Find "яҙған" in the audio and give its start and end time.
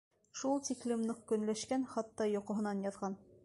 2.91-3.25